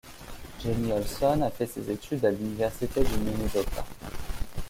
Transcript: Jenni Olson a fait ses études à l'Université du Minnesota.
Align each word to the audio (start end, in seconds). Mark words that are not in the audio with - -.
Jenni 0.63 0.91
Olson 0.91 1.43
a 1.43 1.51
fait 1.51 1.67
ses 1.67 1.91
études 1.91 2.25
à 2.25 2.31
l'Université 2.31 3.01
du 3.03 3.17
Minnesota. 3.19 3.85